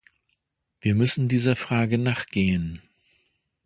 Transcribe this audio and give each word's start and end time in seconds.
Wir 0.79 0.95
müssen 0.95 1.27
dieser 1.27 1.55
Frage 1.55 1.99
nachgehen. 1.99 2.81